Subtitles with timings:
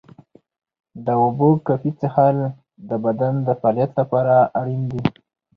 [1.05, 2.37] د اوبو کافي څښل
[2.89, 5.01] د بدن د فعالیت لپاره اړین دي.